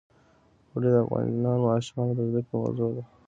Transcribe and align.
اوړي 0.71 0.89
د 0.93 0.97
افغان 1.03 1.27
ماشومانو 1.67 2.13
د 2.17 2.19
زده 2.29 2.41
کړې 2.47 2.55
موضوع 2.61 2.89
ده. 2.95 3.03